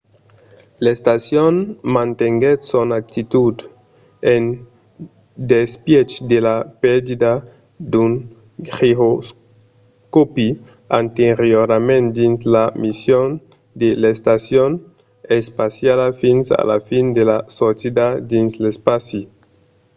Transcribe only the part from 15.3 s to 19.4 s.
espaciala fins a la fin de la sortida dins l'espaci